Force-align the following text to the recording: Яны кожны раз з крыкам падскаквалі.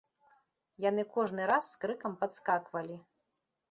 Яны 0.85 1.05
кожны 1.19 1.41
раз 1.53 1.65
з 1.71 1.79
крыкам 1.87 2.19
падскаквалі. 2.25 3.03